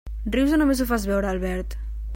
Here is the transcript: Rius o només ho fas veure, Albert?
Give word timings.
Rius 0.35 0.55
o 0.57 0.59
només 0.61 0.81
ho 0.85 0.89
fas 0.93 1.07
veure, 1.11 1.31
Albert? 1.35 1.79